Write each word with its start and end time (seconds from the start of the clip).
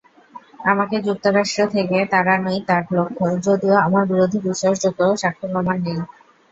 আমাকে 0.65 0.95
যুক্তরাষ্ট্র 1.01 1.61
থেকে 1.73 1.97
তাড়ানোই 2.11 2.59
তাঁর 2.67 2.83
লক্ষ্য, 2.91 3.25
যদিও 3.47 3.75
আমার 3.85 4.03
বিরুদ্ধে 4.11 4.39
বিশ্বাসযোগ্য 4.47 5.01
সাক্ষ্য-প্রমাণ 5.21 5.77
নেই। 5.85 5.99